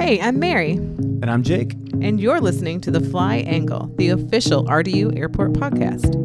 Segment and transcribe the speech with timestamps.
[0.00, 1.74] Hey, I'm Mary, And I'm Jake.
[2.00, 6.16] and you're listening to the Fly Angle, the official RDU Airport podcast.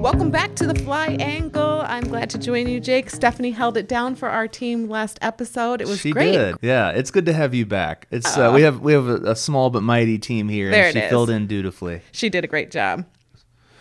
[0.00, 1.82] Welcome back to the Fly Angle.
[1.86, 3.10] I'm glad to join you, Jake.
[3.10, 5.80] Stephanie held it down for our team last episode.
[5.80, 6.32] It was she great.
[6.32, 6.56] did.
[6.62, 8.06] Yeah, it's good to have you back.
[8.10, 10.92] It's uh, we have we have a, a small but mighty team here, There and
[10.94, 11.10] she is.
[11.10, 12.00] filled in dutifully.
[12.10, 13.04] She did a great job.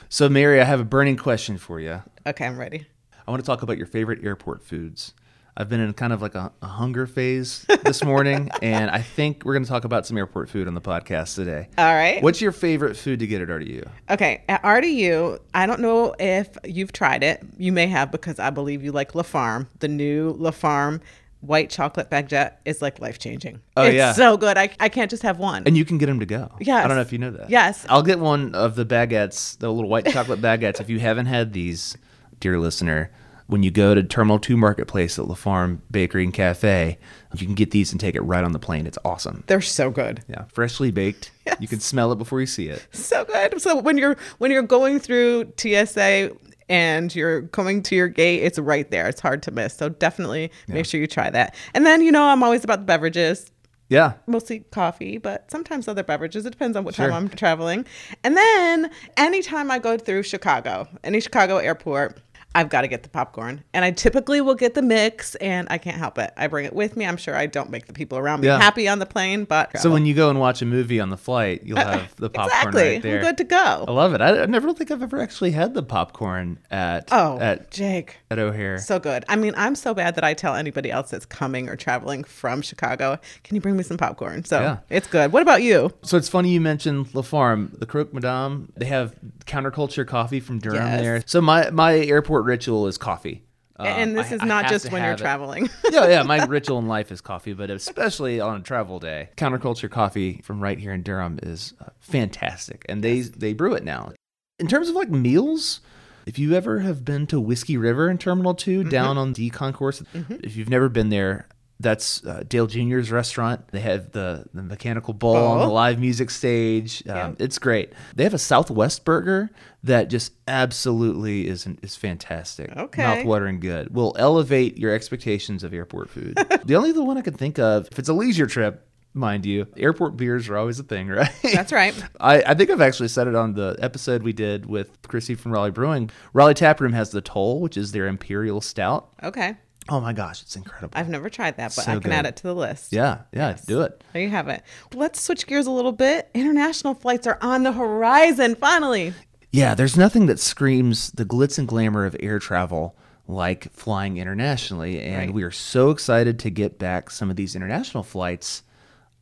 [0.10, 2.04] So, Mary, I have a burning question for you.
[2.28, 2.86] Okay, I'm ready.
[3.28, 5.14] I want to talk about your favorite airport foods.
[5.56, 9.44] I've been in kind of like a, a hunger phase this morning, and I think
[9.46, 11.70] we're going to talk about some airport food on the podcast today.
[11.78, 12.24] All right.
[12.24, 13.88] What's your favorite food to get at RDU?
[14.10, 17.44] Okay, at RDU, I don't know if you've tried it.
[17.58, 19.68] You may have because I believe you like La Farm.
[19.80, 21.02] The new La Farm
[21.42, 23.62] white chocolate baguette is like life changing.
[23.78, 24.14] Oh, it's yeah.
[24.14, 24.58] so good.
[24.58, 25.64] I, I can't just have one.
[25.66, 26.50] And you can get them to go.
[26.60, 26.84] Yes.
[26.84, 27.50] I don't know if you know that.
[27.50, 27.86] Yes.
[27.90, 30.80] I'll get one of the baguettes, the little white chocolate baguettes.
[30.80, 31.98] If you haven't had these,
[32.40, 33.12] dear listener,
[33.48, 36.98] when you go to Terminal 2 Marketplace at La Farm Bakery and Cafe,
[37.36, 38.88] you can get these and take it right on the plane.
[38.88, 39.44] It's awesome.
[39.48, 40.24] They're so good.
[40.30, 41.32] Yeah, freshly baked.
[41.60, 42.86] You can smell it before you see it.
[42.92, 43.62] So good.
[43.62, 46.32] So when you're when you're going through TSA
[46.70, 49.08] and you're coming to your gate, it's right there.
[49.10, 49.74] It's hard to miss.
[49.76, 51.54] So definitely make sure you try that.
[51.74, 53.50] And then, you know, I'm always about the beverages.
[53.90, 54.14] Yeah.
[54.26, 56.46] mostly coffee, but sometimes other beverages.
[56.48, 57.10] It depends on what Sure.
[57.10, 57.86] time I'm traveling.
[58.24, 62.18] And then anytime I go through Chicago, any Chicago airport,
[62.56, 63.64] I've got to get the popcorn.
[63.74, 66.32] And I typically will get the mix, and I can't help it.
[66.38, 67.06] I bring it with me.
[67.06, 68.60] I'm sure I don't make the people around me Yeah.
[68.60, 71.18] happy on the plane, but So when you go and watch a movie on the
[71.18, 73.18] flight, you'll have the popcorn exactly, right there.
[73.18, 73.86] I'm good to go.
[73.88, 74.22] I love it.
[74.22, 78.18] I, I never think I've ever actually had the popcorn at Oh, at Jake.
[78.30, 78.78] at O'Hare.
[78.78, 79.26] So good.
[79.28, 82.62] I mean, I'm so bad that I tell anybody else that's coming or traveling from
[82.62, 84.44] Chicago, can you bring me some popcorn?
[84.46, 84.78] So Yeah.
[84.90, 85.32] it's good.
[85.32, 85.92] What about you?
[86.04, 88.72] So it's funny you mentioned La Farm, the Croque Madame.
[88.78, 89.14] They have
[89.46, 91.02] counterculture coffee from Durham Yes.
[91.02, 91.24] there.
[91.26, 93.44] So my my airport ritual is coffee.
[93.78, 95.18] Um, and this I- is not just when you're it.
[95.18, 95.68] traveling.
[95.92, 96.24] yeah, yeah.
[96.24, 100.62] My ritual in life is coffee, but especially on a travel day, counterculture coffee from
[100.62, 104.12] right here in Durham is uh, fantastic, and they they brew it now.
[104.60, 105.82] In terms of like meals,
[106.28, 108.90] if you ever have been to Whiskey River in Terminal 2 Mm-hmm.
[108.90, 111.48] down on D concourse, if you've never been there.
[111.80, 113.68] That's uh, Dale Jr.'s restaurant.
[113.70, 115.74] They have the, the mechanical bull on the Oh.
[115.74, 117.06] live music stage.
[117.10, 117.92] Um, It's great.
[118.16, 119.50] They have a Southwest burger
[119.84, 122.76] that just absolutely is is fantastic.
[122.76, 123.02] Okay.
[123.04, 123.94] Mouth-watering good.
[123.94, 126.36] Will elevate your expectations of airport food.
[126.66, 129.68] the only other one I can think of, if it's a leisure trip, mind you,
[129.78, 131.30] airport beers are always a thing, right?
[131.54, 131.94] That's right.
[132.20, 135.52] I, I think I've actually said it on the episode we did with Chrissy from
[135.52, 136.10] Raleigh Brewing.
[136.34, 139.10] Raleigh Taproom has the Toll, which is their imperial stout.
[139.22, 139.56] Okay.
[139.90, 140.94] Oh my gosh, it's incredible.
[140.98, 142.94] I've never tried that, but So I can add it to the list.
[142.94, 144.02] yeah, yeah, do it.
[144.14, 144.64] There you have it.
[144.94, 146.30] Let's switch gears a little bit.
[146.34, 149.14] International flights are on the horizon finally.
[149.52, 152.96] Yeah, there's nothing that screams the glitz and glamour of air travel
[153.28, 155.02] like flying internationally.
[155.02, 155.34] And Right.
[155.34, 158.64] we are so excited to get back some of these international flights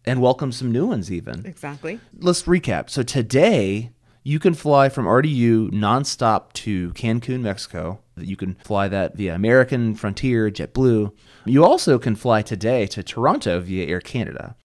[0.06, 1.46] and welcome some new ones, even.
[1.46, 2.00] Exactly.
[2.20, 2.90] Let's recap.
[2.90, 3.92] So today,
[4.24, 8.00] you can fly from RDU nonstop to Cancun, Mexico.
[8.26, 11.12] You can fly that via American, Frontier, JetBlue.
[11.46, 14.56] You also can fly today to Toronto via Air Canada.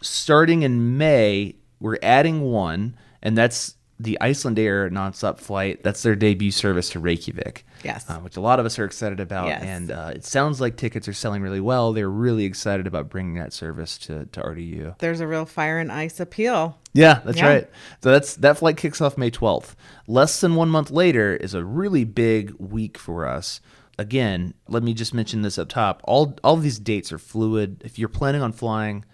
[0.00, 5.82] Starting in May, we're adding one, and that's the Icelandair nonstop flight.
[5.82, 7.65] That's their debut service to Reykjavik.
[7.84, 8.08] Yes.
[8.08, 9.46] uh, which a lot of us are excited about.
[9.48, 9.62] Yes.
[9.62, 11.92] And uh, it sounds like tickets are selling really well.
[11.92, 14.98] They're really excited about bringing that service to, to RDU.
[14.98, 16.78] There's a real fire and ice appeal.
[16.92, 17.48] Yeah, that's Yeah.
[17.48, 17.70] right.
[18.02, 19.74] So that's that flight kicks off May 12th.
[20.06, 23.60] Less than 1 month later is a really big week for us.
[23.98, 26.02] Again, let me just mention this up top.
[26.04, 27.80] All all of these dates are fluid.
[27.84, 29.04] If you're planning on flying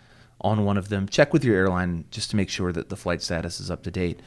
[0.41, 3.23] on one of them, check with your airline just to make sure that the flight
[3.23, 4.19] status is up to date.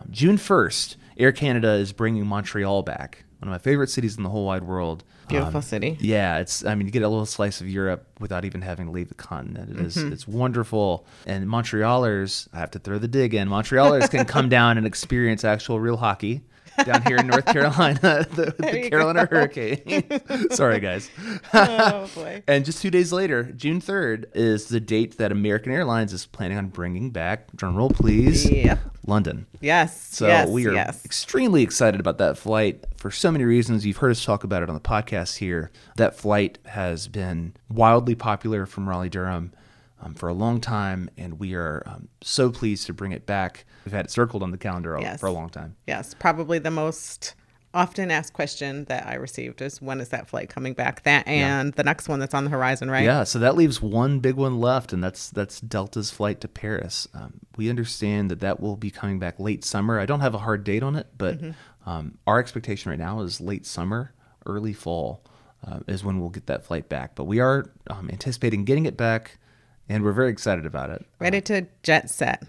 [0.00, 3.24] Um, June 1st, Air Canada is bringing Montreal back.
[3.44, 5.04] One of my favorite cities in the whole wide world.
[5.28, 5.98] Beautiful Um, city.
[6.00, 6.64] yeah, it's.
[6.64, 9.14] I mean, you get a little slice of Europe without even having to leave the
[9.14, 9.70] continent.
[9.70, 11.06] It is- It's wonderful.
[11.26, 13.50] And Montrealers, I have to throw the dig in.
[13.50, 16.40] Montrealers can come down and experience actual real hockey
[16.86, 18.00] down here in North Carolina,
[18.34, 20.56] the, the Carolina Hurricanes.
[20.56, 21.10] Sorry, guys.
[21.52, 22.42] oh boy.
[22.48, 26.56] And just two days later, June third, is the date that American Airlines is planning
[26.56, 27.54] on bringing back.
[27.54, 28.50] Drum roll, please.
[28.50, 28.78] Yep.
[29.06, 29.46] London.
[29.60, 30.08] Yes.
[30.14, 31.04] So yes, we are yes.
[31.04, 33.84] extremely excited about that flight for so many reasons.
[33.84, 35.70] You've heard us talk about it on the podcast here.
[35.96, 39.52] That flight has been wildly popular from Raleigh Durham
[40.00, 43.64] um, for a long time, and we are um, so pleased to bring it back.
[43.84, 45.20] We've had it circled on the calendar Yes.
[45.20, 45.76] for a long time.
[45.86, 46.14] Yes.
[46.14, 47.34] Probably the most
[47.74, 51.02] often asked question that I received is when is that flight coming back?
[51.02, 53.04] That and the next one that's on the horizon, right?
[53.04, 57.06] Yeah, so that leaves one big one left, and that's that's Delta's flight to Paris.
[57.12, 59.98] Um, we understand that that will be coming back late summer.
[59.98, 61.90] I don't have a hard date on it, but Mm-hmm.
[61.90, 64.14] um, our expectation right now is late summer,
[64.46, 65.22] early fall.
[65.66, 67.14] uh, is when we'll get that flight back.
[67.14, 69.38] But we are um, anticipating getting it back,
[69.88, 71.04] and we're very excited about it.
[71.18, 72.42] Ready to jet set.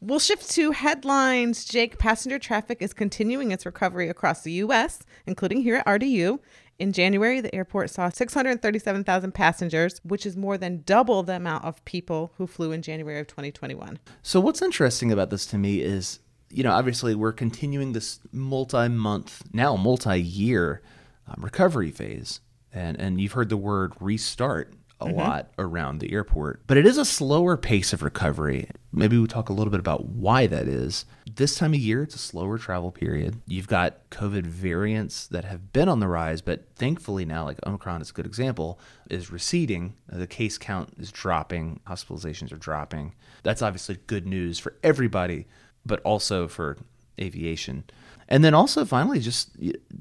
[0.00, 1.64] We'll shift to headlines.
[1.64, 6.38] Jake, passenger traffic is continuing its recovery across the U.S., including here at RDU.
[6.78, 11.82] In January, the airport saw 637,000 passengers, which is more than double the amount of
[11.86, 13.98] people who flew in January of 2021.
[14.22, 16.20] So, what's interesting about this to me is,
[16.50, 20.82] you know, obviously we're continuing this multi month, now multi year
[21.26, 22.40] um, recovery phase.
[22.70, 25.18] And, and you've heard the word restart a mm-hmm.
[25.18, 28.70] lot around the airport, but it is a slower pace of recovery.
[28.92, 31.04] Maybe we talk a little bit about why that is.
[31.30, 33.40] This time of year, it's a slower travel period.
[33.46, 38.00] You've got COVID variants that have been on the rise, but thankfully now, like Omicron
[38.00, 39.94] is a good example, is receding.
[40.08, 43.14] The case count is dropping, hospitalizations are dropping.
[43.42, 45.46] That's obviously good news for everybody,
[45.84, 46.78] but also for
[47.20, 47.84] aviation.
[48.28, 49.50] And then also, finally, just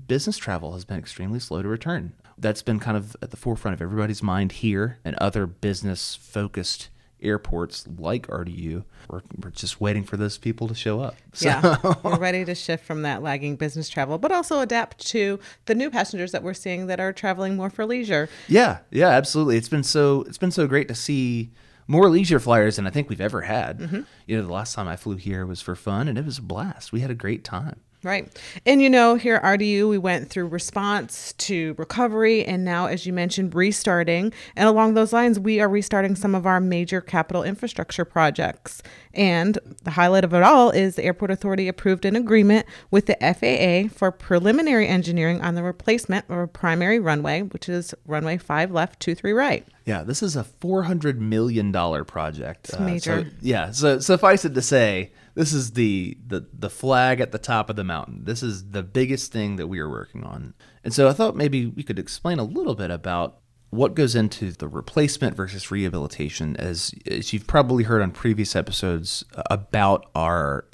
[0.07, 3.73] business travel has been extremely slow to return that's been kind of at the forefront
[3.73, 6.89] of everybody's mind here and other business focused
[7.21, 8.83] airports like RDU.
[9.09, 11.15] We're, we're just waiting for those people to show up.
[11.33, 11.47] So.
[11.47, 15.75] Yeah, we're ready to shift from that lagging business travel, but also adapt to the
[15.75, 18.29] new passengers that we're seeing that are traveling more for leisure.
[18.47, 19.57] Yeah, yeah, absolutely.
[19.57, 21.51] It's been so it's been so great to see
[21.87, 23.79] more leisure flyers than I think we've ever had.
[23.79, 24.01] Mm-hmm.
[24.25, 26.43] You know, the last time I flew here was for fun, and it was a
[26.43, 26.91] blast.
[26.91, 27.79] We had a great time.
[28.05, 28.29] Right.
[28.67, 33.07] And you know, here at RDU, we went through response to recovery and now, as
[33.07, 34.31] you mentioned, restarting.
[34.55, 38.83] And along those lines, we are restarting some of our major capital infrastructure projects.
[39.15, 43.17] And the highlight of it all is the Airport Authority approved an agreement with the
[43.19, 48.69] FAA for preliminary engineering on the replacement of a primary runway, which is runway five
[48.69, 49.67] left, two, three right.
[49.85, 51.71] Yeah, this is a $400 million
[52.05, 52.69] project.
[52.69, 53.13] It's major.
[53.13, 57.31] Uh, so, yeah, so suffice it to say, this is the, the the flag at
[57.31, 58.23] the top of the mountain.
[58.23, 60.53] This is the biggest thing that we are working on.
[60.83, 63.39] And so I thought maybe we could explain a little bit about
[63.69, 69.25] what goes into the replacement versus rehabilitation as as you've probably heard on previous episodes
[69.35, 70.65] uh, about our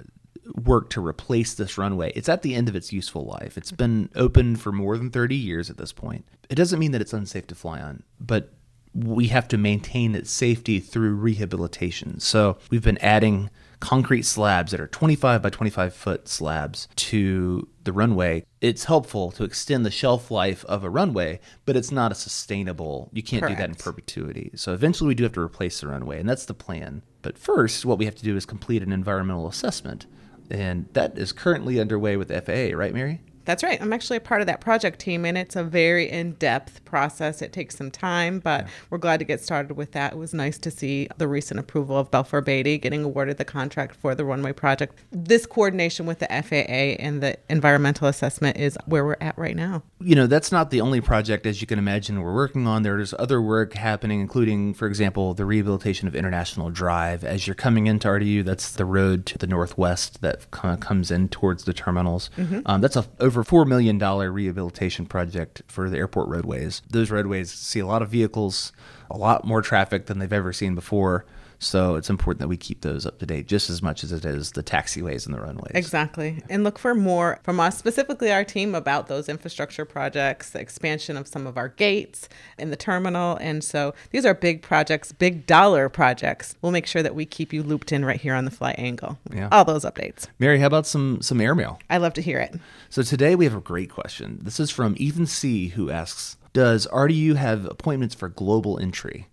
[0.56, 2.12] work to replace this runway.
[2.13, 3.58] It's at the end of its useful life.
[3.58, 6.25] It's been open for more than 30 years at this point.
[6.50, 8.54] It doesn't mean that it's unsafe to fly on, but
[8.94, 12.19] we have to maintain its safety through rehabilitation.
[12.19, 13.50] So we've been adding
[13.81, 19.44] concrete slabs that are 25 by 25 foot slabs to the runway, it's helpful to
[19.44, 23.57] extend the shelf life of a runway, but it's not a sustainable, you can't Correct.
[23.57, 24.51] do that in perpetuity.
[24.56, 27.01] So eventually we do have to replace the runway, and that's the plan.
[27.22, 30.06] But first, what we have to do is complete an environmental assessment.
[30.50, 33.22] And that is currently underway with FAA, right, Mary?
[33.51, 33.81] That's right.
[33.81, 37.42] I'm actually a part of that project team, and it's a very in depth process.
[37.42, 38.71] It takes some time, but yeah.
[38.89, 40.13] we're glad to get started with that.
[40.13, 43.98] It was nice to see the recent approval of Balfour Beatty getting awarded the contract
[43.98, 44.98] for the runway project.
[45.12, 49.83] This coordination with the FAA and the environmental assessment is where we're at right now.
[50.00, 52.83] You know, that's not the only project, as you can imagine, we're working on.
[52.83, 57.25] There's other work happening, including, for example, the rehabilitation of International Drive.
[57.25, 61.12] As you're coming into RDU, that's the road to the northwest that kind of comes
[61.12, 62.30] in towards the terminals.
[62.38, 62.62] Mm-hmm.
[62.65, 66.82] Um, that's a over $4 million rehabilitation project for the airport roadways.
[66.90, 68.72] Those roadways see a lot of vehicles,
[69.10, 71.26] a lot more traffic than they've ever seen before.
[71.62, 74.25] So it's important that we keep those up to date just as much as it
[74.25, 75.74] is the taxiways and the runways.
[75.75, 76.42] Exactly.
[76.50, 81.18] And look for more from us, specifically our team, about those infrastructure projects, the expansion
[81.18, 82.27] of some of our gates
[82.58, 83.38] in the terminal.
[83.38, 86.56] And so these are big projects, big dollar projects.
[86.63, 89.20] We'll make sure that we keep you looped in right here on the fly angle.
[89.32, 89.48] Yeah.
[89.51, 90.27] All those updates.
[90.39, 91.80] Mary, how about some some airmail?
[91.91, 92.56] I love to hear it.
[92.89, 94.39] So today we have a great question.
[94.41, 99.27] This is from Ethan C, who asks, does RDU have appointments for global entry?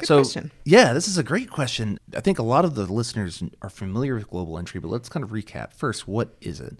[0.00, 0.50] Good so, question.
[0.64, 1.98] Yeah, this is a great question.
[2.14, 5.22] I think a lot of the listeners are familiar with global entry, but let's kind
[5.22, 5.72] of recap.
[5.72, 6.78] First, what is it?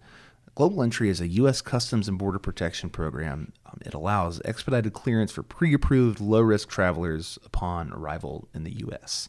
[0.56, 1.62] Global Entry is a U.S.
[1.62, 3.52] Customs and Border Protection program.
[3.66, 8.72] Um, it allows expedited clearance for pre approved low risk travelers upon arrival in the
[8.80, 9.28] U.S.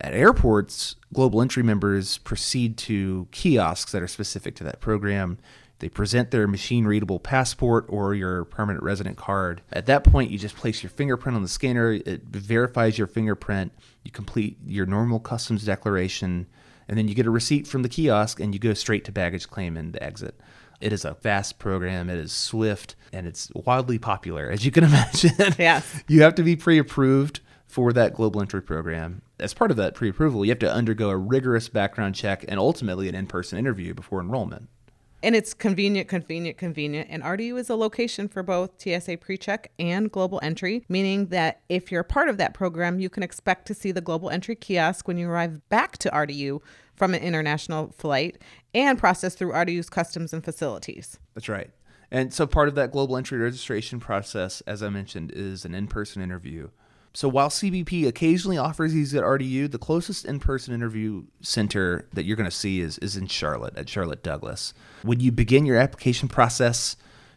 [0.00, 5.38] At airports, Global Entry members proceed to kiosks that are specific to that program.
[5.78, 9.60] They present their machine readable passport or your permanent resident card.
[9.70, 11.92] At that point, you just place your fingerprint on the scanner.
[11.92, 13.72] It verifies your fingerprint.
[14.02, 16.46] You complete your normal customs declaration,
[16.88, 19.50] and then you get a receipt from the kiosk and you go straight to baggage
[19.50, 20.40] claim and exit.
[20.80, 22.08] It is a fast program.
[22.08, 25.54] It is swift and it's wildly popular, as you can imagine.
[25.58, 26.02] Yes.
[26.08, 29.22] you have to be pre approved for that global entry program.
[29.38, 32.58] As part of that pre approval, you have to undergo a rigorous background check and
[32.58, 34.68] ultimately an in person interview before enrollment.
[35.22, 37.08] And it's convenient, convenient, convenient.
[37.10, 41.90] And RDU is a location for both TSA PreCheck and Global Entry, meaning that if
[41.90, 45.18] you're part of that program, you can expect to see the Global Entry kiosk when
[45.18, 46.60] you arrive back to RDU
[46.94, 48.38] from an international flight
[48.74, 51.18] and process through RDU's customs and facilities.
[51.34, 51.70] That's right.
[52.10, 55.88] And so part of that global entry registration process, as I mentioned, is an in
[55.88, 56.68] person interview.
[57.16, 62.36] So while CBP occasionally offers these at RDU, the closest in-person interview center that you're
[62.36, 64.74] going to see is is in Charlotte at Charlotte Douglas.
[65.00, 66.94] When you begin your application process,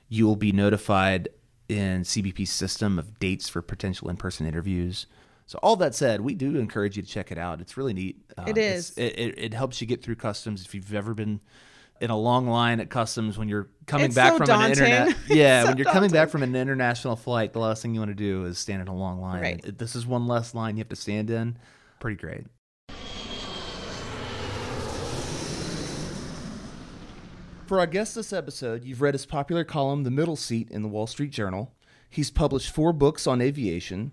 [0.09, 1.29] you will be notified
[1.69, 5.07] in CBP's system of dates for potential in-person interviews.
[5.45, 7.61] So all that said, we do encourage you to check it out.
[7.61, 8.17] It's really neat.
[8.31, 8.91] It um, is.
[8.97, 11.39] It, it, it helps you get through customs if you've ever been
[12.01, 14.79] in a long line at customs when you're coming It's back so from daunting.
[14.85, 15.17] an internet.
[15.29, 18.11] Yeah, It's when you're coming back from an international flight, the last thing you want
[18.11, 19.41] to do is stand in a long line.
[19.41, 19.77] Right.
[19.77, 21.57] This is one less line you have to stand in.
[21.99, 22.45] Pretty great.
[27.67, 30.87] For our guest this episode, you've read his popular column, The Middle Seat, in the
[30.87, 31.71] Wall Street Journal.
[32.09, 34.11] He's published four books on aviation.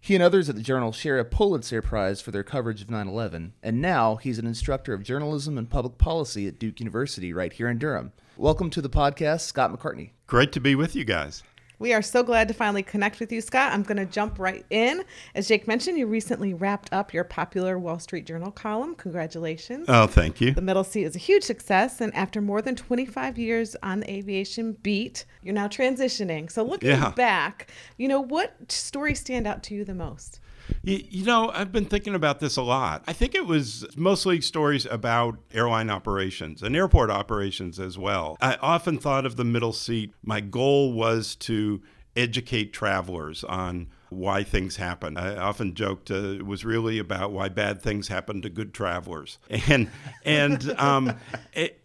[0.00, 3.08] He and others at the Journal share a Pulitzer Prize for their coverage of 9
[3.08, 3.52] 11.
[3.62, 7.68] And now he's an instructor of journalism and public policy at Duke University right here
[7.68, 8.12] in Durham.
[8.36, 10.10] Welcome to the podcast, Scott McCartney.
[10.26, 11.42] Great to be with you guys.
[11.80, 13.72] We are so glad to finally connect with you, Scott.
[13.72, 15.04] I'm going to jump right in.
[15.36, 18.96] As Jake mentioned, you recently wrapped up your popular Wall Street Journal column.
[18.96, 19.86] Congratulations.
[19.88, 20.50] Oh, thank you.
[20.52, 24.10] The middle seat is a huge success, and after more than 25 years on the
[24.10, 26.50] aviation beat, you're now transitioning.
[26.50, 27.10] So, looking Yeah.
[27.10, 30.40] back, you know, what stories stand out to you the most?
[30.82, 33.04] You, know, I've been thinking about this a lot.
[33.06, 38.36] I think it was mostly stories about airline operations and airport operations as well.
[38.40, 40.12] I often thought of the middle seat.
[40.22, 41.82] My goal was to
[42.16, 45.16] educate travelers on why things happen.
[45.16, 49.38] I often joked uh, it was really about why bad things happen to good travelers,
[49.68, 49.90] and
[50.24, 51.14] and um,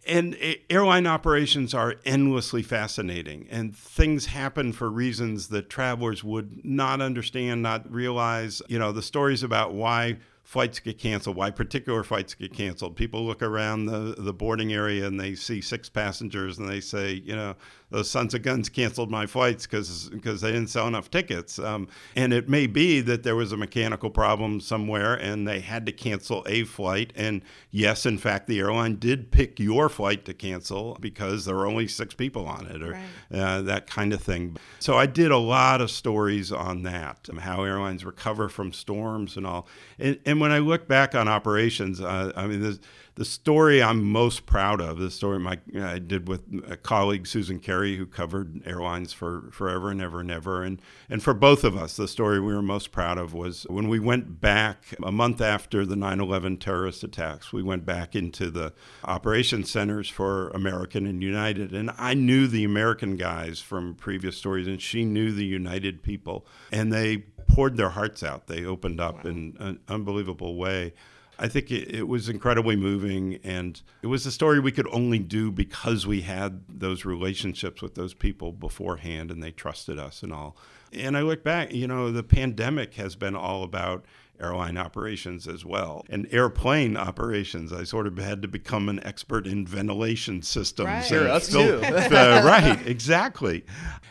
[0.06, 0.36] and
[0.70, 7.62] airline operations are endlessly fascinating, and things happen for reasons that travelers would not understand,
[7.62, 8.62] not realize.
[8.68, 12.94] You know, the stories about why flights get canceled, why particular flights get canceled.
[12.94, 17.14] People look around the, the boarding area and they see six passengers and they say,
[17.14, 17.56] you know,
[17.94, 20.10] those sons of guns canceled my flights because
[20.40, 21.60] they didn't sell enough tickets.
[21.60, 21.86] Um,
[22.16, 25.92] and it may be that there was a mechanical problem somewhere and they had to
[25.92, 27.12] cancel a flight.
[27.14, 31.66] And yes, in fact, the airline did pick your flight to cancel because there were
[31.68, 32.92] only six people on it or
[33.30, 33.40] Right.
[33.40, 34.56] uh, that kind of thing.
[34.80, 39.36] So I did a lot of stories on that, um, how airlines recover from storms
[39.36, 39.68] and all.
[40.00, 42.78] And, and when I look back on operations, uh, I mean, the,
[43.16, 47.60] the story I'm most proud of, the story my, I did with a colleague, Susan
[47.60, 50.64] Carey, who covered airlines for forever and ever and ever.
[50.64, 53.88] And, and for both of us, the story we were most proud of was when
[53.88, 58.50] we went back a month after the 9 11 terrorist attacks, we went back into
[58.50, 58.72] the
[59.04, 61.72] operations centers for American and United.
[61.72, 66.46] And I knew the American guys from previous stories, and she knew the United people.
[66.72, 68.48] And they poured their hearts out.
[68.48, 70.94] They opened up in an unbelievable way.
[71.38, 75.18] I think it, it was incredibly moving, and it was a story we could only
[75.18, 80.32] do because we had those relationships with those people beforehand, and they trusted us and
[80.32, 80.56] all.
[80.92, 84.04] And I look back, you know, the pandemic has been all about
[84.40, 87.72] airline operations as well, and airplane operations.
[87.72, 90.86] I sort of had to become an expert in ventilation systems.
[90.86, 91.04] Right.
[91.04, 91.86] Sure, us fil- too.
[91.86, 93.64] uh, right, exactly.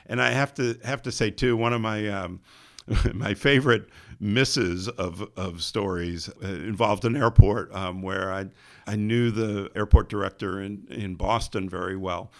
[0.05, 2.41] And I have to have to say too, one of my um,
[3.13, 3.89] my favorite
[4.19, 8.47] misses of, of stories uh, involved an airport um, where I
[8.85, 12.31] I knew the airport director in, in Boston very well.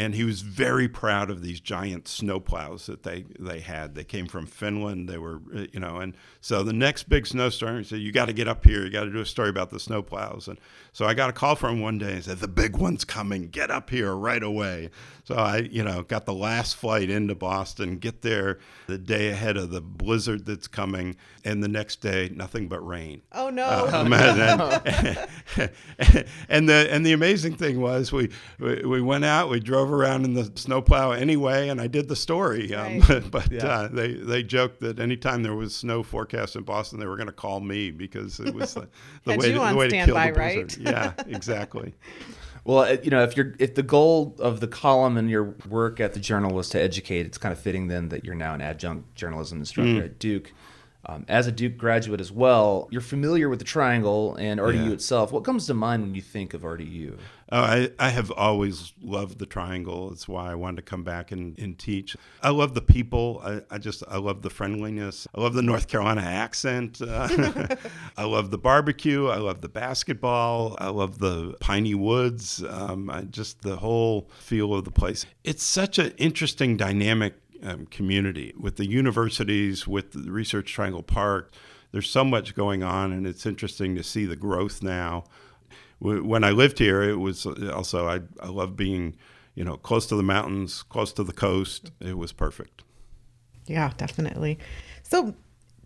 [0.00, 3.94] And he was very proud of these giant snowplows that they, they had.
[3.94, 5.10] They came from Finland.
[5.10, 8.24] They were, uh, you know, and so the next big snowstorm, he said, "You got
[8.26, 8.82] to get up here.
[8.82, 10.58] You got to do a story about the snowplows." And
[10.94, 13.48] so I got a call from him one day and said, "The big one's coming.
[13.48, 14.88] Get up here right away."
[15.24, 19.56] So I, you know, got the last flight into Boston, get there the day ahead
[19.56, 21.14] of the blizzard that's coming,
[21.44, 23.22] and the next day nothing but rain.
[23.32, 23.88] Oh, no.
[24.00, 24.60] Um, and,
[26.48, 30.24] and the and the amazing thing was we, we we went out, we drove around
[30.24, 32.74] in the snowplow anyway, and I did the story.
[32.74, 33.30] Um, Right.
[33.30, 33.66] but Yeah.
[33.66, 37.26] uh, they they joked that anytime there was snow forecast in Boston, they were going
[37.28, 38.88] to call me because it was the,
[39.24, 40.54] the way to, the way to kill standby, the right?
[40.66, 40.82] blizzard.
[40.86, 41.94] Yeah, exactly.
[42.64, 45.98] Well, uh, you know, if you're if the goal of the column and your work
[45.98, 48.60] at the journal was to educate, it's kind of fitting then that you're now an
[48.60, 50.52] adjunct journalism instructor at Duke.
[51.10, 54.92] Um, as a Duke graduate as well, you're familiar with the Triangle and RDU Yeah.
[54.92, 55.32] itself.
[55.32, 57.18] What comes to mind when you think of RDU?
[57.52, 60.12] Oh, I, I have always loved the triangle.
[60.12, 62.16] It's why I wanted to come back and, and teach.
[62.44, 63.40] I love the people.
[63.44, 65.26] I, I just, I love the friendliness.
[65.34, 67.02] I love the North Carolina accent.
[67.02, 67.66] Uh,
[68.16, 69.26] I love the barbecue.
[69.26, 70.76] I love the basketball.
[70.78, 72.62] I love the piney woods.
[72.68, 75.26] Um, I just, the whole feel of the place.
[75.42, 81.52] It's such an interesting dynamic um, community with the universities, with the Research Triangle Park.
[81.92, 85.24] There's so much going on, and it's interesting to see the growth now.
[85.98, 89.16] When I lived here, it was also I, I love being
[89.54, 91.90] you know, close to the mountains, close to the coast.
[92.00, 92.82] It was perfect.
[93.66, 94.58] Yeah, definitely.
[95.02, 95.34] So,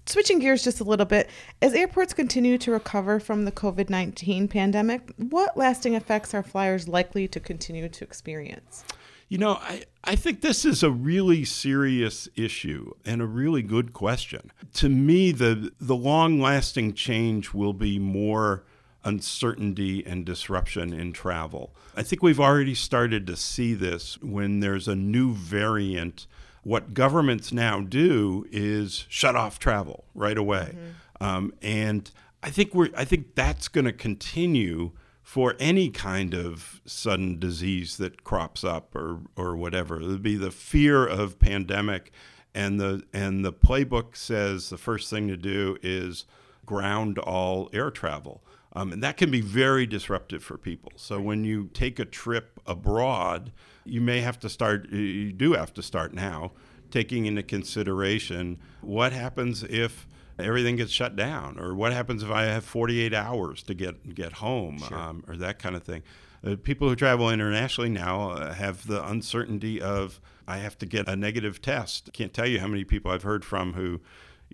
[0.07, 1.29] switching gears just a little bit,
[1.61, 6.89] as airports continue to recover from the COVID 19 pandemic, what lasting effects are flyers
[6.89, 8.85] likely to continue to experience?
[9.29, 13.93] You know, I, I think this is a really serious issue and a really good
[13.93, 14.51] question.
[14.75, 18.65] To me, the, the long lasting change will be more
[19.05, 21.75] uncertainty and disruption in travel.
[21.97, 26.27] I think we've already started to see this when there's a new variant.
[26.63, 30.75] What governments now do is shut off travel right away.
[30.75, 31.25] Mm-hmm.
[31.25, 32.11] Um, and
[32.43, 34.93] I think we're I think that's going to continue
[35.25, 40.01] for any kind of sudden disease that crops up or or whatever.
[40.01, 42.13] It would be the fear of pandemic
[42.55, 46.27] and the and the playbook says the first thing to do is
[46.67, 48.45] ground all air travel.
[48.77, 50.93] Um, and that can be very disruptive for people.
[50.97, 53.53] So when you take a trip abroad,
[53.85, 56.51] you may have to start, you do have to start now,
[56.91, 62.45] taking into consideration what happens if everything gets shut down, or what happens if I
[62.45, 64.99] have 48 hours to get get home, sure.
[64.99, 66.03] um, or that kind of thing.
[66.45, 71.09] Uh, people who travel internationally now uh, have the uncertainty of I have to get
[71.09, 72.13] a negative test.
[72.13, 74.01] Can't tell you how many people I've heard from who,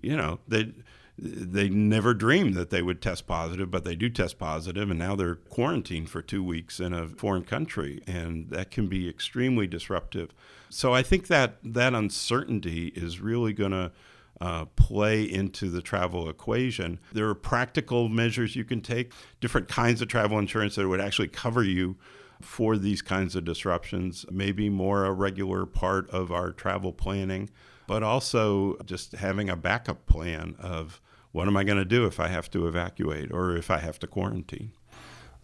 [0.01, 0.71] you know, they
[1.17, 5.15] they never dreamed that they would test positive, but they do test positive, and now
[5.15, 10.33] they're quarantined for two weeks in a foreign country, and that can be extremely disruptive.
[10.69, 13.91] So I think that that uncertainty is really going to
[14.41, 16.99] uh, play into the travel equation.
[17.13, 21.27] There are practical measures you can take, different kinds of travel insurance that would actually
[21.27, 21.95] cover you
[22.41, 27.51] for these kinds of disruptions, maybe more a regular part of our travel planning,
[27.85, 30.99] but also just having a backup plan of
[31.31, 33.99] what am I going to do if I have to evacuate or if I have
[33.99, 34.71] to quarantine?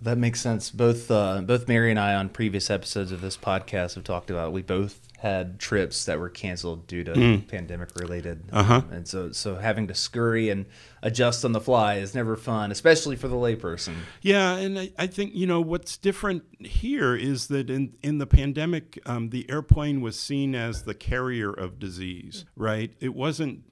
[0.01, 0.69] That makes sense.
[0.69, 4.53] Both uh, both Mary and I on previous episodes of this podcast have talked about
[4.53, 7.47] we both had trips that were canceled due to mm.
[7.47, 8.83] pandemic related, uh-huh.
[8.91, 10.67] and so so having to scurry and
[11.01, 13.95] adjust on the fly is never fun, especially for the layperson.
[14.21, 18.27] Yeah, and I, I think you know what's different here is that in in the
[18.27, 22.93] pandemic, um, the airplane was seen as the carrier of disease, right?
[22.99, 23.63] It wasn't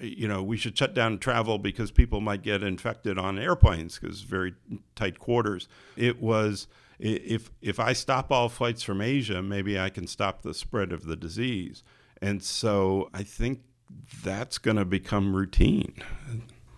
[0.00, 4.22] you know, we should shut down travel because people might get infected on airplanes because
[4.22, 4.54] very
[4.94, 5.68] tight quarters.
[5.96, 6.66] It was
[6.98, 11.04] if if I stop all flights from Asia, maybe I can stop the spread of
[11.04, 11.82] the disease.
[12.20, 13.60] And so I think
[14.22, 15.94] that's going to become routine.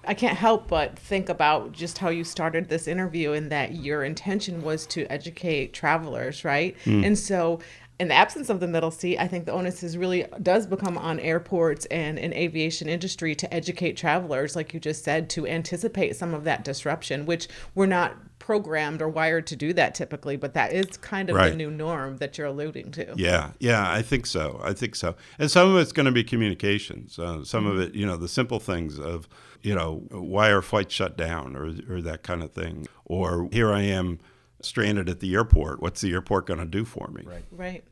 [0.04, 4.02] I can't help but think about just how you started this interview and that your
[4.02, 6.76] intention was to educate travelers, right?
[6.84, 7.06] Mm.
[7.06, 7.60] And so
[8.00, 10.96] in the absence of the middle seat, I think the onus is really does become
[10.96, 16.16] on airports and an aviation industry to educate travelers, like you just said, to anticipate
[16.16, 20.54] some of that disruption, which we're not programmed or wired to do that typically, but
[20.54, 21.50] that is kind of right.
[21.50, 23.12] the new norm that you're alluding to.
[23.16, 24.58] Yeah, yeah, I think so.
[24.64, 25.14] I think so.
[25.38, 27.18] And some of it's going to be communications.
[27.18, 27.72] Uh, some mm-hmm.
[27.72, 29.28] of it, you know, the simple things of,
[29.60, 32.88] you know, why are flights shut down or, or that kind of thing.
[33.04, 34.20] Or here I am
[34.62, 35.82] stranded at the airport.
[35.82, 37.24] What's the airport going to do for me?
[37.26, 37.44] Right.
[37.50, 37.84] Right.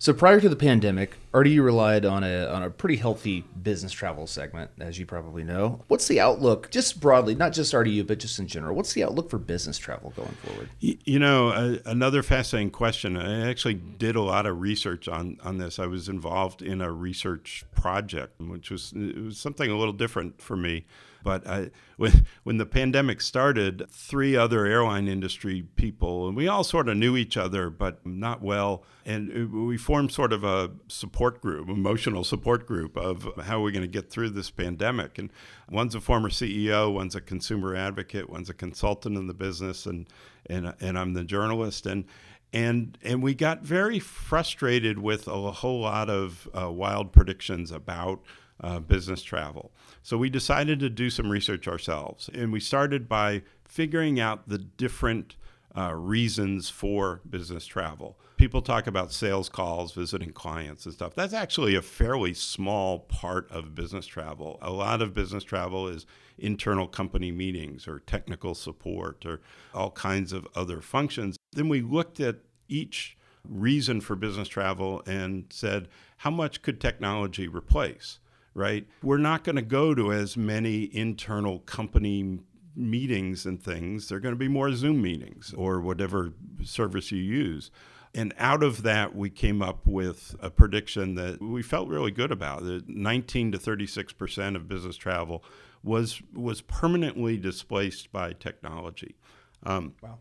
[0.00, 4.26] So prior to the pandemic, RDU relied on a on a pretty healthy business travel
[4.26, 5.84] segment, as you probably know.
[5.88, 8.74] What's the outlook, just broadly, not just RDU, but just in general?
[8.74, 10.70] What's the outlook for business travel going forward?
[10.80, 13.14] You know, uh, another fascinating question.
[13.18, 15.78] I actually did a lot of research on on this.
[15.78, 20.56] I was involved in a research project, which was was something a little different for
[20.56, 20.86] me.
[21.22, 26.64] But I, when when the pandemic started, three other airline industry people, and we all
[26.64, 28.84] sort of knew each other, but not well.
[29.04, 33.70] And we formed sort of a support group, emotional support group of how are we're
[33.72, 35.18] going to get through this pandemic.
[35.18, 35.30] And
[35.70, 40.08] one's a former CEO, one's a consumer advocate, one's a consultant in the business, and
[40.46, 41.86] and and I'm the journalist.
[41.86, 42.04] And
[42.52, 48.20] and and we got very frustrated with a whole lot of uh, wild predictions about
[48.60, 49.72] uh, business travel.
[50.02, 54.58] So we decided to do some research ourselves, and we started by figuring out the
[54.58, 55.36] different
[55.76, 58.18] uh, reasons for business travel.
[58.36, 61.14] People talk about sales calls, visiting clients, and stuff.
[61.14, 64.58] That's actually a fairly small part of business travel.
[64.62, 66.06] A lot of business travel is
[66.38, 69.40] internal company meetings or technical support or
[69.74, 71.36] all kinds of other functions.
[71.52, 72.36] Then we looked at
[72.68, 78.18] each reason for business travel and said, how much could technology replace?
[78.60, 78.86] Right?
[79.02, 82.40] We're not going to go to as many internal company
[82.76, 84.08] meetings and things.
[84.08, 87.70] They're going to be more Zoom meetings or whatever service you use.
[88.14, 92.32] And out of that, we came up with a prediction that we felt really good
[92.32, 92.64] about.
[92.64, 95.44] That 19 to 36 percent of business travel
[95.82, 99.16] was was permanently displaced by technology.
[99.62, 100.18] Um, wow.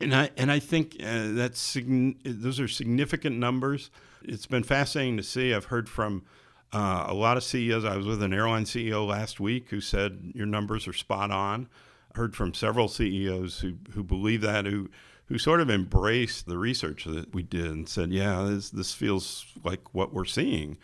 [0.00, 1.76] And I and I think uh, that's
[2.24, 3.90] those are significant numbers.
[4.22, 5.54] It's been fascinating to see.
[5.54, 6.24] I've heard from
[6.72, 7.84] uh, a lot of CEOs.
[7.84, 11.68] I was with an airline CEO last week who said your numbers are spot on.
[12.14, 14.90] Heard from several CEOs who who believe that who
[15.26, 19.46] who sort of embraced the research that we did and said, yeah, this this feels
[19.64, 20.78] like what we're seeing.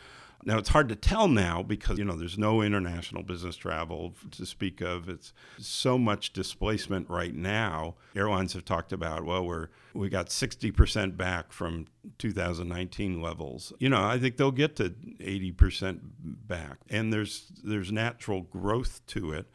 [0.45, 4.47] Now it's hard to tell now because you know there's no international business travel to
[4.47, 5.09] speak of.
[5.09, 7.95] It's so much displacement right now.
[8.15, 11.87] Airlines have talked about well we're we got 60% back from
[12.19, 13.73] 2019 levels.
[13.79, 19.33] You know, I think they'll get to 80% back and there's there's natural growth to
[19.33, 19.47] it.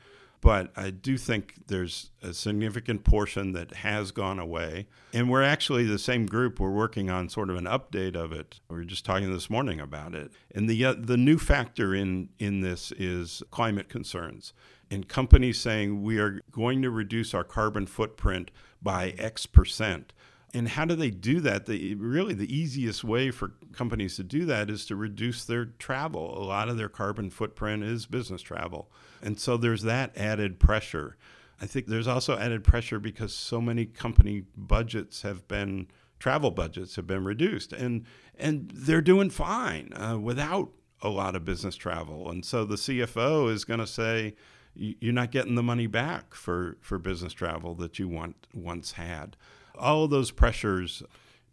[0.42, 4.88] But I do think there's a significant portion that has gone away.
[5.14, 6.60] And we're actually the same group.
[6.60, 8.62] We're working on sort of an update of it.
[8.70, 10.32] We were just talking this morning about it.
[10.56, 14.54] And the, uh, the new factor in, in this is climate concerns.
[14.90, 18.50] And companies saying we are going to reduce our carbon footprint
[18.82, 20.14] by X percent.
[20.54, 21.68] And how do they do that?
[21.68, 26.38] The, really, the easiest way for companies to do that is to reduce their travel.
[26.38, 28.92] A lot of their carbon footprint is business travel.
[29.22, 31.18] And so there's that added pressure.
[31.62, 35.88] I think there's also added pressure because so many company budgets have been
[36.20, 38.06] travel budgets have been reduced and
[38.38, 40.70] and they're doing fine uh, without
[41.02, 44.36] a lot of business travel and so the CFO is going to say
[44.76, 49.38] you're not getting the money back for for business travel that you want once had
[49.80, 51.04] all of those pressures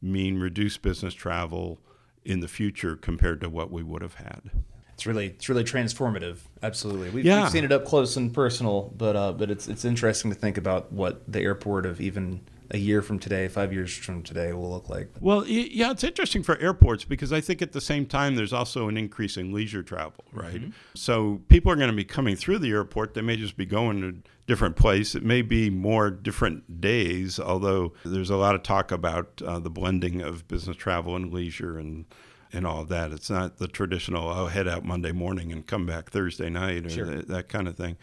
[0.03, 1.79] mean reduced business travel
[2.25, 4.51] in the future compared to what we would have had
[4.97, 6.39] it's really it's really transformative.
[6.63, 7.43] Absolutely, we've, yeah.
[7.43, 10.57] we've seen it up close and personal, but uh, but it's it's interesting to think
[10.57, 14.71] about what the airport of even a year from today, five years from today, will
[14.71, 15.11] look like.
[15.21, 18.89] Well, yeah, it's interesting for airports because I think at the same time there's also
[18.89, 20.61] an increase in leisure travel, right?
[20.61, 20.71] Mm-hmm.
[20.95, 23.15] So people are going to be coming through the airport.
[23.15, 25.15] They may just be going to a different place.
[25.15, 29.71] It may be more different days, although there's a lot of talk about uh, the
[29.71, 32.07] blending of business travel and leisure and
[32.53, 33.13] and all of that.
[33.13, 36.91] It's not the traditional, oh, head out Monday morning and come back Thursday night or
[36.91, 37.07] sure.
[37.07, 37.97] that, that kind of thing.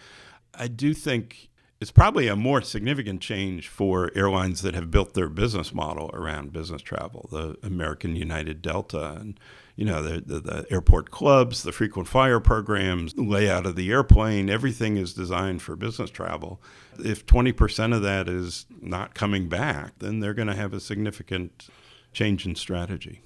[0.54, 1.50] I do think
[1.84, 6.54] it's probably a more significant change for airlines that have built their business model around
[6.54, 9.38] business travel, the American United Delta and
[9.76, 14.50] you know the, the, the, airport clubs, the frequent flyer programs, layout of the airplane,
[14.50, 16.62] everything is designed for business travel.
[17.00, 21.68] If 20% of that is not coming back, then they're going to have a significant
[22.14, 23.24] change in strategy.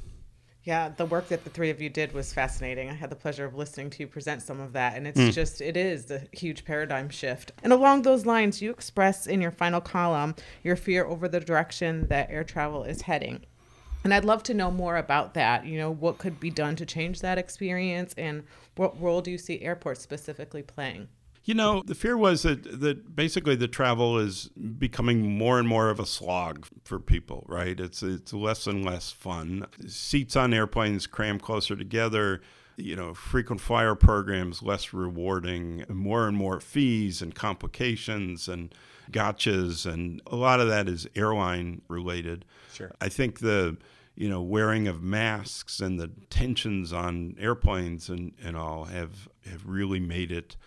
[0.67, 2.89] Yeah, the work that the three of you did was fascinating.
[2.89, 5.31] I had the pleasure of listening to you present some of that, and it's mm.
[5.31, 7.53] just, it is a huge paradigm shift.
[7.63, 12.07] And along those lines, you express in your final column your fear over the direction
[12.09, 13.45] that air travel is heading.
[14.03, 15.65] And I'd love to know more about that.
[15.65, 18.43] You know, what could be done to change that experience, and
[18.75, 21.07] what role do you see airports specifically playing?
[21.47, 25.89] You know, the fear was that, that basically the travel is becoming more and more
[25.89, 27.79] of a slog for people, right?
[27.79, 29.65] It's it's less and less fun.
[29.87, 32.41] Seats on airplanes cram closer together.
[32.75, 38.75] You know, frequent flyer programs less rewarding, more and more fees and complications and
[39.09, 42.43] gotchas, and a lot of that is airline related.
[42.73, 42.91] Sure.
[42.99, 43.77] I think the
[44.15, 49.65] you know wearing of masks and the tensions on airplanes and, and all have have
[49.65, 50.57] really made it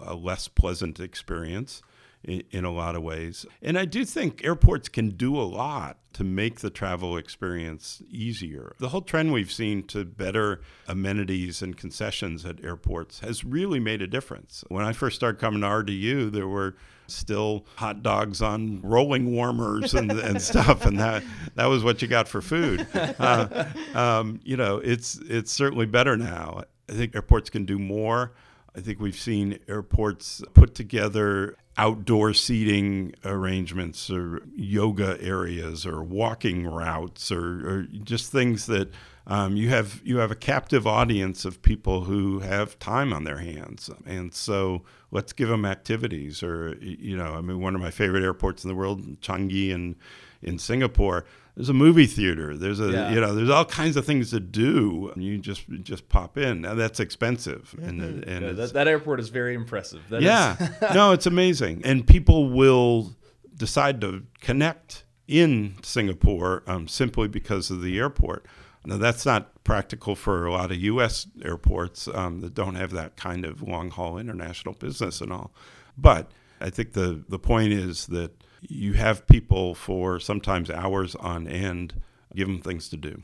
[0.00, 1.82] a less pleasant experience
[2.24, 3.46] in, in, a lot of ways.
[3.60, 8.74] And I do think airports can do a lot to make the travel experience easier.
[8.78, 14.02] The whole trend we've seen to better amenities and concessions at airports has really made
[14.02, 14.64] a difference.
[14.68, 19.94] When I first started coming to RDU, there were still hot dogs on rolling warmers
[19.94, 21.22] and, and stuff, and that
[21.54, 22.86] that was what you got for food.
[22.94, 23.64] Uh,
[23.94, 26.62] um, you know, it's it's certainly better now.
[26.88, 28.32] I think airports can do more.
[28.76, 36.66] I think we've seen airports put together outdoor seating arrangements or yoga areas or walking
[36.66, 38.90] routes or, or just things that
[39.26, 43.38] um, you have you have a captive audience of people who have time on their
[43.38, 43.88] hands.
[44.04, 48.24] And so let's give them activities or you know I mean one of my favorite
[48.24, 49.96] airports in the world Changi in
[50.42, 51.24] in Singapore
[51.56, 52.56] there's a movie theater.
[52.56, 53.10] There's a yeah.
[53.12, 55.12] you know there's all kinds of things to do.
[55.16, 56.62] You just just pop in.
[56.62, 57.88] Now that's expensive, mm-hmm.
[57.88, 60.02] and and yeah, that, that, airport is very impressive.
[60.08, 60.56] That yeah,
[60.94, 63.14] no, it's amazing, and people will
[63.54, 68.46] decide to connect in Singapore um, simply because of the airport.
[68.84, 71.26] Now that's not practical for a lot of U.S.
[71.44, 75.52] airports um, that don't have that kind of long haul international business and all,
[75.98, 76.30] but
[76.62, 82.00] I think the the point is that you have people for sometimes hours on end,
[82.34, 83.22] give them things to do.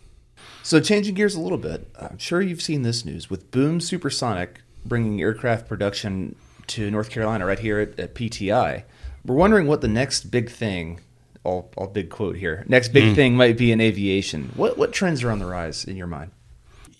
[0.62, 4.60] So, changing gears a little bit, I'm sure you've seen this news with Boom Supersonic
[4.84, 6.36] bringing aircraft production
[6.68, 8.84] to North Carolina right here at, at PTI.
[9.24, 11.00] We're wondering what the next big thing
[11.44, 12.64] all, all big quote here.
[12.68, 14.52] Next big thing might be in aviation.
[14.54, 16.32] What what trends are on the rise in your mind?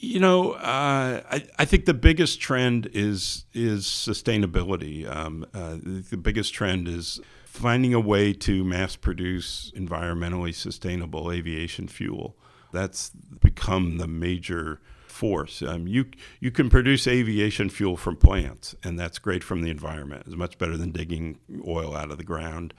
[0.01, 5.09] You know, uh, I, I think the biggest trend is is sustainability.
[5.09, 7.20] Um, uh, the biggest trend is
[7.59, 12.37] finding a way to mass produce environmentally sustainable aviation fuel.
[12.73, 15.62] That's become the major force.
[15.62, 16.07] Um, you
[16.40, 20.25] you can produce aviation fuel from plants, and that's great from the environment.
[20.27, 22.75] It's much better than digging oil out of the ground,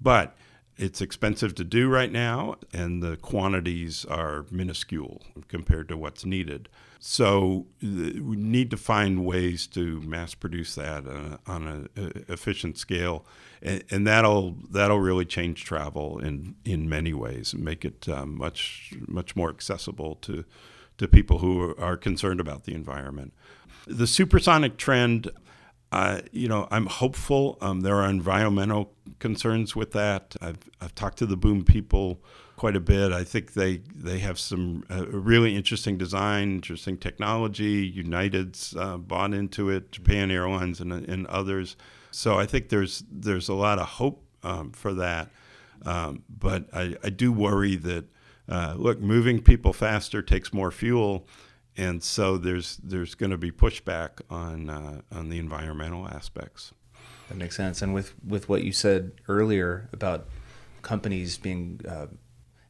[0.00, 0.36] but
[0.76, 6.68] it's expensive to do right now, and the quantities are minuscule compared to what's needed.
[6.98, 13.24] So we need to find ways to mass produce that uh, on an efficient scale,
[13.64, 18.36] and, and, that'll that'll really change travel in in many ways and make it um,
[18.36, 20.44] much much more accessible to
[20.98, 23.32] to people who are concerned about the environment.
[23.86, 25.30] The supersonic trend
[25.94, 27.56] uh, you know, I'm hopeful.
[27.60, 30.34] Um, there are environmental concerns with that.
[30.40, 32.20] I've, I've talked to the boom people
[32.56, 33.12] quite a bit.
[33.12, 37.86] I think they they have some uh, really interesting design, interesting technology.
[37.86, 41.76] United's uh, bought into it, Japan Airlines and, and others.
[42.14, 45.30] So I think there's there's a lot of hope um, for that.
[45.84, 48.04] Um, but I, I do worry that
[48.48, 51.26] uh, look, moving people faster takes more fuel
[51.76, 56.72] and so there's there's going to be pushback on uh, on the environmental aspects.
[57.28, 57.82] That makes sense.
[57.82, 60.26] And with with what you said earlier about
[60.82, 62.06] companies being uh,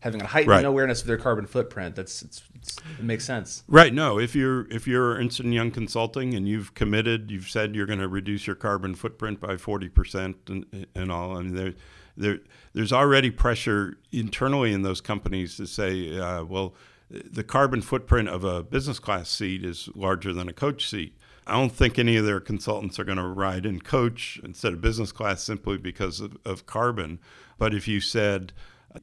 [0.04, 0.64] having a heightened right.
[0.64, 3.64] awareness of their carbon footprint, that's it's, it's, it makes sense.
[3.66, 3.92] Right.
[3.92, 7.86] No, if you're if you're Ernst and Young Consulting and you've committed, you've said you're
[7.86, 11.38] going to reduce your carbon footprint by forty percent and and all.
[11.38, 11.74] I mean, there
[12.16, 12.38] there
[12.74, 16.74] there's already pressure internally in those companies to say, uh, well
[17.10, 21.16] the carbon footprint of a business class seat is larger than a coach seat.
[21.46, 24.80] I don't think any of their consultants are going to ride in coach instead of
[24.80, 27.18] business class simply because of, of carbon.
[27.58, 28.52] But if you said,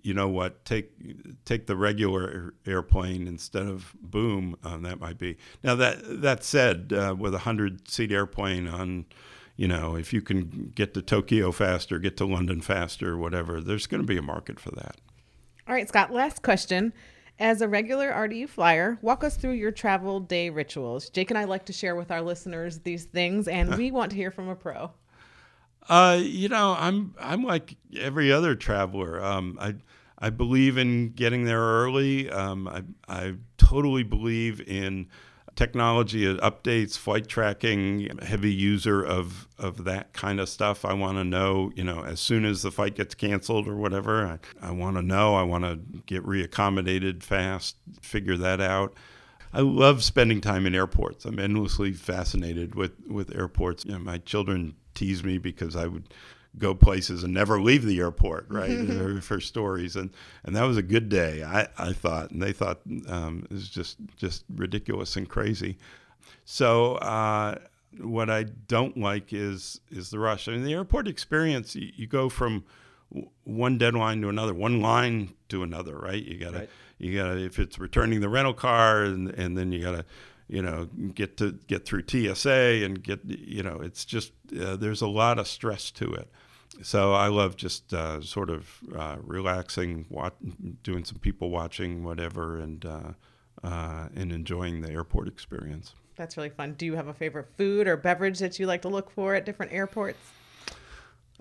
[0.01, 0.91] you know what, take
[1.45, 5.37] take the regular airplane instead of boom, um, that might be.
[5.63, 9.05] Now that that said, uh, with a hundred seat airplane on,
[9.55, 13.87] you know, if you can get to Tokyo faster, get to London faster, whatever, there's
[13.87, 14.97] going to be a market for that.
[15.67, 16.11] All right, Scott.
[16.11, 16.93] Last question.
[17.39, 21.09] As a regular RDU flyer, walk us through your travel day rituals.
[21.09, 24.15] Jake and I like to share with our listeners these things, and we want to
[24.15, 24.91] hear from a pro.
[25.89, 29.21] Uh, you know, I'm I'm like every other traveler.
[29.23, 29.75] Um, I
[30.19, 32.29] I believe in getting there early.
[32.29, 35.07] Um, I I totally believe in
[35.55, 40.85] technology updates, flight tracking, heavy user of of that kind of stuff.
[40.85, 44.25] I want to know, you know, as soon as the flight gets canceled or whatever,
[44.61, 45.35] I, I want to know.
[45.35, 48.95] I want to get reaccommodated fast, figure that out.
[49.53, 51.25] I love spending time in airports.
[51.25, 53.83] I'm endlessly fascinated with with airports.
[53.85, 56.13] You know, my children tease me because I would
[56.57, 59.23] go places and never leave the airport, right?
[59.23, 60.09] for stories, and
[60.43, 63.69] and that was a good day, I, I thought, and they thought um, it was
[63.69, 65.77] just just ridiculous and crazy.
[66.45, 67.55] So uh,
[67.99, 70.47] what I don't like is is the rush.
[70.47, 72.63] I mean, the airport experience, you, you go from
[73.43, 76.23] one deadline to another, one line to another, right?
[76.23, 76.69] You gotta right.
[76.97, 80.05] you gotta if it's returning the rental car, and and then you gotta
[80.51, 80.85] you know
[81.15, 85.39] get to get through TSA and get you know it's just uh, there's a lot
[85.39, 86.29] of stress to it.
[86.83, 90.33] So I love just uh, sort of uh, relaxing, watch,
[90.83, 93.11] doing some people watching, whatever, and uh,
[93.63, 95.93] uh, and enjoying the airport experience.
[96.15, 96.73] That's really fun.
[96.73, 99.45] Do you have a favorite food or beverage that you like to look for at
[99.45, 100.19] different airports?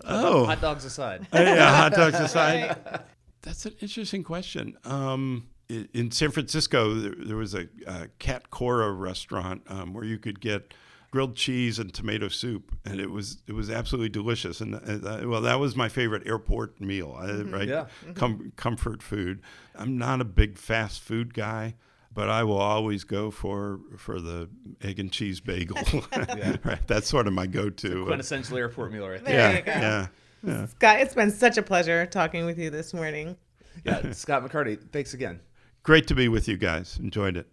[0.05, 1.27] Oh, hot dogs aside.
[1.33, 2.77] yeah, hot dogs aside.
[3.41, 4.77] That's an interesting question.
[4.85, 5.47] Um,
[5.93, 10.39] in San Francisco, there, there was a, a Cat Cora restaurant um, where you could
[10.39, 10.73] get
[11.11, 14.61] grilled cheese and tomato soup, and it was it was absolutely delicious.
[14.61, 17.53] And uh, well, that was my favorite airport meal, mm-hmm.
[17.53, 17.67] right?
[17.67, 18.13] Yeah, mm-hmm.
[18.13, 19.41] Com- comfort food.
[19.75, 21.75] I'm not a big fast food guy,
[22.13, 24.49] but I will always go for for the
[24.81, 25.77] egg and cheese bagel.
[26.13, 26.57] yeah.
[26.63, 28.05] right, that's sort of my go-to.
[28.05, 29.63] quintessential airport meal, right there.
[29.65, 30.07] Yeah, yeah,
[30.43, 30.65] yeah.
[30.67, 33.37] Scott, it's been such a pleasure talking with you this morning.
[33.85, 35.39] Yeah, Scott McCartney, thanks again.
[35.83, 36.99] Great to be with you guys.
[37.01, 37.47] Enjoyed it.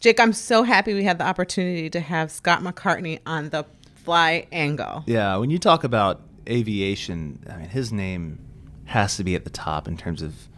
[0.00, 3.64] Jake, I'm so happy we had the opportunity to have Scott McCartney on the
[4.04, 5.02] fly angle.
[5.06, 8.38] Yeah, when you talk about aviation, I mean, his name
[8.86, 10.48] has to be at the top in terms of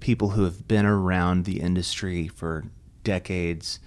[0.00, 2.64] people who have been around the industry for
[3.04, 3.78] decades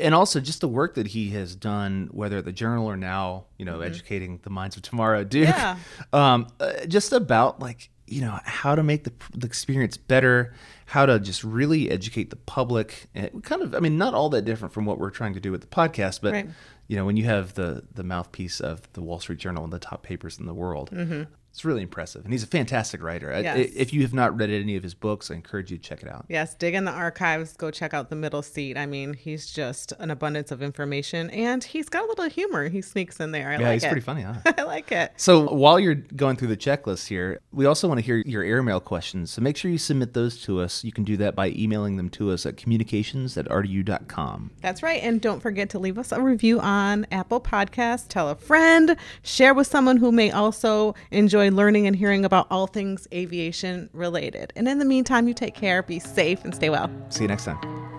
[0.00, 3.44] and also just the work that he has done, whether at the Journal or now,
[3.58, 3.84] you know, mm-hmm.
[3.84, 5.48] educating the minds of tomorrow, Duke.
[5.48, 5.76] Yeah.
[6.12, 10.52] Um, uh, just about like you know how to make the, the experience better
[10.92, 14.42] how to just really educate the public and kind of i mean not all that
[14.42, 16.48] different from what we're trying to do with the podcast but right.
[16.86, 19.78] you know when you have the the mouthpiece of the wall street journal and the
[19.78, 21.22] top papers in the world mm-hmm.
[21.52, 23.30] It's really impressive, and he's a fantastic writer.
[23.30, 26.02] I- If you have not read any of his books, I encourage you to check
[26.02, 26.24] it out.
[26.28, 27.52] Yes, dig in the archives.
[27.58, 28.78] Go check out the middle seat.
[28.78, 32.68] I mean, he's just an abundance of information, and he's got a little humor.
[32.70, 33.50] He sneaks in there.
[33.50, 33.88] I Yeah, like he's it.
[33.88, 34.34] pretty funny, huh?
[34.58, 35.12] I like it.
[35.18, 38.80] So while you're going through the checklist here, we also want to hear your airmail
[38.80, 39.30] questions.
[39.30, 40.82] So make sure you submit those to us.
[40.84, 44.52] You can do that by emailing them to us at communications at rdu.com.
[44.62, 45.02] That's right.
[45.02, 48.06] And don't forget to leave us a review on Apple Podcasts.
[48.08, 48.96] Tell a friend.
[49.22, 50.94] Share with someone who may also
[51.42, 54.52] enjoy learning and hearing about all things aviation related.
[54.56, 56.90] And in the meantime, you take care, be safe, and stay well.
[57.10, 57.91] See you next time.